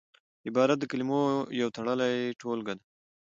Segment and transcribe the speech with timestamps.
[0.47, 1.21] عبارت د کلمو
[1.59, 2.83] یو تړلې ټولګه ده.